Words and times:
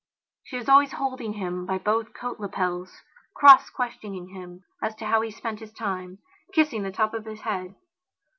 She 0.43 0.57
was 0.57 0.67
always 0.67 0.93
holding 0.93 1.33
him 1.33 1.67
by 1.67 1.77
both 1.77 2.15
coat 2.15 2.39
lapels; 2.39 3.03
cross 3.35 3.69
questioning 3.69 4.29
him 4.29 4.63
as 4.81 4.95
to 4.95 5.05
how 5.05 5.21
he 5.21 5.29
spent 5.29 5.59
his 5.59 5.73
time; 5.73 6.17
kissing 6.53 6.81
the 6.81 6.89
top 6.89 7.13
of 7.13 7.25
his 7.25 7.41
head. 7.41 7.75